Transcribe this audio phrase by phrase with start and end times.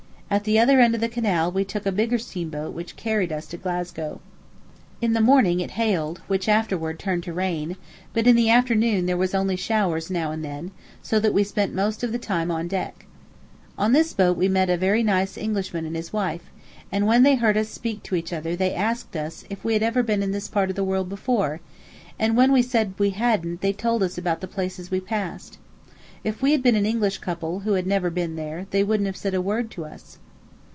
[0.33, 3.45] At the other end of the canal we took a bigger steamboat which carried us
[3.47, 4.21] to Glasgow.
[5.01, 7.75] In the morning it hailed, which afterward turned to rain,
[8.13, 10.71] but in the afternoon there was only showers now and then,
[11.03, 13.05] so that we spent most of the time on deck.
[13.77, 16.49] On this boat we met a very nice Englishman and his wife,
[16.93, 19.73] and when they had heard us speak to each other they asked us if we
[19.73, 21.59] had ever been in this part of the world before,
[22.17, 25.57] and when we said we hadn't they told us about the places we passed.
[26.23, 29.07] If we had been an English couple who had never been there before they wouldn't
[29.07, 30.19] have said a word to us.